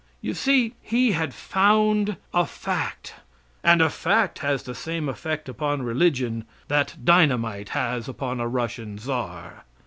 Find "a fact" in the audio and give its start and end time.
2.33-3.13, 3.83-4.39